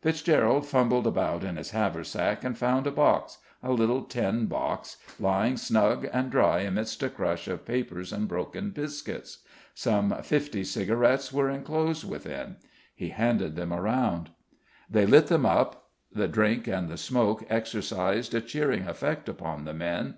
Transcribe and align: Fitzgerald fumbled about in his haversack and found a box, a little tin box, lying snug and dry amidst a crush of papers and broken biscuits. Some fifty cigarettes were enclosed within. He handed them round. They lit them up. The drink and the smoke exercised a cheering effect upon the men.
Fitzgerald 0.00 0.64
fumbled 0.64 1.08
about 1.08 1.42
in 1.42 1.56
his 1.56 1.72
haversack 1.72 2.44
and 2.44 2.56
found 2.56 2.86
a 2.86 2.92
box, 2.92 3.38
a 3.64 3.72
little 3.72 4.02
tin 4.02 4.46
box, 4.46 4.96
lying 5.18 5.56
snug 5.56 6.06
and 6.12 6.30
dry 6.30 6.60
amidst 6.60 7.02
a 7.02 7.08
crush 7.10 7.48
of 7.48 7.64
papers 7.64 8.12
and 8.12 8.28
broken 8.28 8.70
biscuits. 8.70 9.38
Some 9.74 10.12
fifty 10.22 10.62
cigarettes 10.62 11.32
were 11.32 11.50
enclosed 11.50 12.08
within. 12.08 12.58
He 12.94 13.08
handed 13.08 13.56
them 13.56 13.72
round. 13.72 14.30
They 14.88 15.04
lit 15.04 15.26
them 15.26 15.44
up. 15.44 15.88
The 16.12 16.28
drink 16.28 16.68
and 16.68 16.88
the 16.88 16.96
smoke 16.96 17.44
exercised 17.50 18.36
a 18.36 18.40
cheering 18.40 18.86
effect 18.86 19.28
upon 19.28 19.64
the 19.64 19.74
men. 19.74 20.14